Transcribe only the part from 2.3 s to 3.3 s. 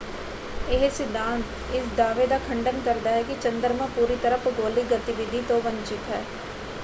ਖੰਡਨ ਕਰਦਾ ਹੈ